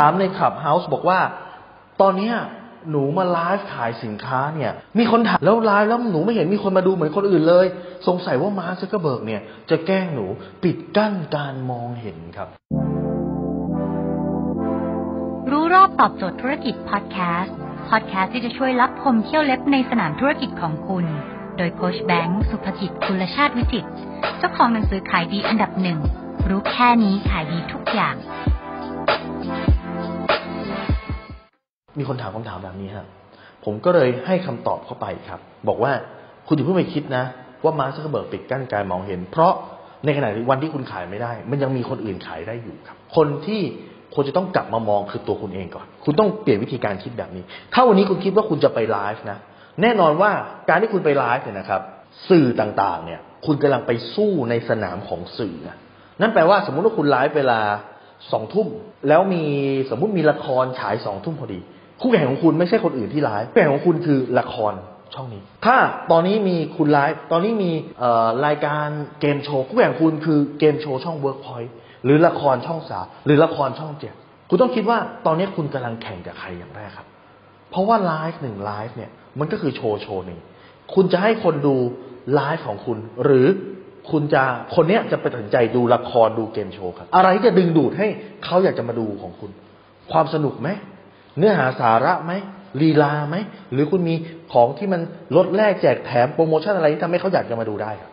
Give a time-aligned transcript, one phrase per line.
[0.00, 1.20] ถามใน Clubhouse บอกว่า
[2.00, 2.34] ตอนเนี้ย
[2.90, 7.66] หนูมาไลฟ์ขายสินค้าเนี่ย มีคนถามแล้วไลฟ์แล้วหนูไม่เห็นมีคนมาดูเหมือนคนอื่นเลย
[8.06, 10.26] สงสัยว่ามาร์คซักเกอร์เบิร์กเนี่ย จะแกล้งหนู
[10.64, 12.48] ปิดกั้นการมองเห็นครับ
[15.50, 17.54] รู้รอบตอบโจทย์ธุรกิจพอดแคสต์
[17.90, 21.04] พอดแคสต์ที่จะช่วยลับคมเขี้ยวเล็บในสนามธุรกิจของคุณ
[21.56, 23.86] โดยโคชแบงค์สุภกิจคุลชาติวิจิต
[24.38, 25.98] เจ้าของหนังสือขายดีอันดับหนึ่ง
[26.48, 28.16] รู้แค่นี้ขายดีทุกอย่าง
[31.98, 33.08] มีคนถามคำถามแบบนี้ครับ
[33.64, 35.92] ผมก็เลยให้คำตอบเข้าไปครับ บอกว่า
[36.46, 37.24] คุณอย่าเพิ่งไปคิดนะ
[37.64, 39.52] ว่ามาร์คซักเกอเบิร์กปิดกั้นการมองเห็น เพราะ
[40.04, 43.60] ในขณะที่วันที่คุณขายไม่ได้ มันยังมีคนอื่นขายได้อยู่ครับ คนที่
[44.14, 49.38] ควรจะต้องกลับมามองคือตัวคุณเองก่อน คุณต้องเปลี่ยนวิธีการคิดแบบนี้ ถ้าวันนี้คุณคิดว่าคุณจะไปไลฟ์นะ
[49.82, 50.30] แน่นอนว่า
[50.68, 51.80] การที่คุณไปไลฟ์เนี่ยนะครับ
[52.28, 55.76] สื่อต่างๆ เนี่ย คุณกำลังไปสู้ในสนามของสื่อนะ
[56.20, 57.60] นั่นแปลว่าสมมุติว่าคุณไลฟ์เวลา
[58.32, 58.68] สองทุ่ม
[59.08, 59.42] แล้วมี
[59.90, 61.60] สมมุติมีละครฉายสองทุ่มพอดี
[62.00, 64.74] คู่แข่งของคุณไม่ใช่คนอื่นที่ไลฟ์คู่แข่งของคุณคือละคร
[65.14, 65.76] ช่องนี้ ถ้า
[66.10, 68.86] ตอนนี้มีคุณไลฟ์ตอนนี้มีเอ่อรายการ
[69.20, 71.70] เกมโชว์คู่แข่งของคุณคือเกมโชว์ช่อง Workpoint
[72.04, 74.14] หรือละครช่องสามหรือละครช่องเจ็ด
[74.48, 77.06] คุณต้องคิดว่าตอนนี้คุณกำลังแข่งกับใครอย่างแรกครับ
[77.70, 80.38] เพราะว่าไลฟ์หนึ่งไลฟ์เนี่ยมันก็คือโชว์โชว์หนึ่ง
[80.94, 81.74] คุณจะให้คนดู
[82.34, 83.46] ไลฟ์ของคุณ หรือ
[84.10, 84.42] คุณจะ
[84.74, 88.06] คนเนี้ยจะไปตัดสินใจดูละครดูเกมโชว์ครับ อะไรที่จะดึงดูดให้
[88.44, 89.50] เขาอยากจะมาดูของคุณ
[90.12, 90.68] ความสนุกไหม
[91.38, 92.32] เนื้อหาสาระไหม
[92.80, 93.36] ลีลาไหม
[93.72, 94.14] หรือคุณมี
[94.52, 95.00] ของที่มัน
[95.36, 98.10] ลดแลกแจกแถมโปรโมชั่นอะไรที่ทำให้เขาอยากจะมาดูได้ครับ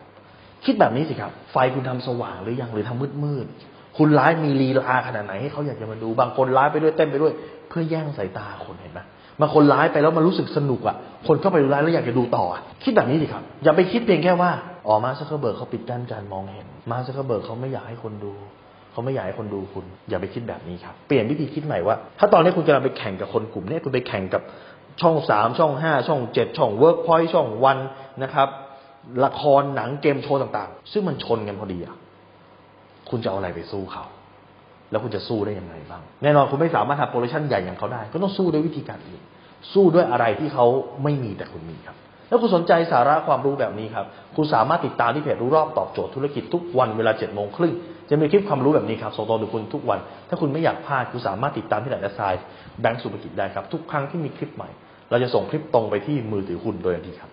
[0.64, 7.32] คิดแบบนี้สิครับ ไฟคุณทำสว่างหรือยังหรือทำมืดมืดๆคุณไลฟ์มีลีลาขนาดไหนให้เขาอยากจะมาดู บางคนไลฟ์ไปด้วยเต้นไปด้วย
[7.68, 9.00] เพื่อแย่งสายตาคนเห็นไหม
[9.40, 12.44] บางคนไลฟ์ไปแล้วมันรู้สึกสนุกอะ คนเข้าไปดูไลฟ์แล้วอยากจะดูต่อ
[12.84, 14.50] คิดแบบนี้สิครับ อย่าไปคิดเพียงแค่ว่า
[14.86, 18.32] อ๋อมาร์คซักเคเบิร์กเขาปิดกั้นการมองเห็น มาร์คซักเคเบิร์กเขาไม่อยากให้คนดู
[18.92, 24.42] เขาไม่อยากให้คนดูคุณ อย่าไปคิดแบบนี้ครับ เปลี่ยนวิธีคิดใหม่ว่า ถ้าตอนนี้คุณกำลังไปแข่งกับคนกลุ่มนี้คุณไปแข่งกับ
[25.00, 27.78] ช่องสามช่องห้าช่องเจ็ดช่องเวิร์กพอยต์ช่องวัน
[28.22, 28.48] นะครับ
[29.24, 31.96] ละครหนังเกมโชว์ต่างๆ ซึ่งมันชนกันพอดีอะ
[33.10, 34.04] คุณจะเอาอะไรไปสู้เขา
[34.90, 39.22] แล้วคุณจะสู้ได้ยังไงบ้าง แน่นอนคุณไม่สามารถทำ production ใหญ่อย่างเขาได้ ก็ต้องสู้ด้วยวิธีการอื่น
[39.72, 40.66] สู้ด้วยอะไรที่เขา
[41.02, 41.96] ไม่มีแต่คุณมีครับ
[42.28, 47.74] แล้วคุณสนใจสาระความรู้แบบนี้ครับ คุณสามารถติดตามที่เพจรู้รอบตอบโจทย์ธุรกิจทุกวันเวลาเจ็ดโมงครึ่ง
[48.10, 49.98] จะมีคลิปความรู้แบบนี้ครับส่งตรงถึงคุณทุกวัน
[50.28, 52.34] ถ้าคุณไม่อยากพลาดคุณสามารถติดตามที่ไหนและทราย
[52.80, 54.68] แบงก์สุภกิจได้ครับทุกครั้งที่มีคลิปใหม่
[55.10, 57.32] เราจะส่งคลิปตรงไปที่มือถือคุณโดยทันทีครับ